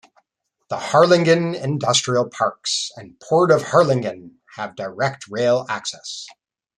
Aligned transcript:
The 0.69 0.77
Harlingen 0.79 1.53
Industrial 1.53 2.27
Parks 2.27 2.89
and 2.95 3.19
Port 3.19 3.51
of 3.51 3.61
Harlingen 3.61 4.39
have 4.55 4.75
direct 4.75 5.25
rail 5.29 5.63
access. 5.69 6.25